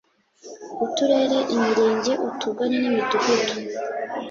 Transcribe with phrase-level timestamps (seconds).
[0.85, 3.53] Uturere imirenge utugari n imidugudu